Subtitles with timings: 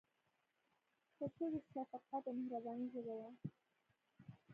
[1.17, 3.29] پسه د شفقت او مهربانۍ ژبه ده.